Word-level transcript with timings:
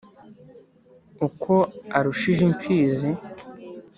uko 1.27 1.53
arushije 1.97 2.41
imfizi 2.49 3.09